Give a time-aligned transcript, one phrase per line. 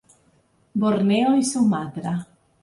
[0.83, 2.17] Borneo i Sumatra.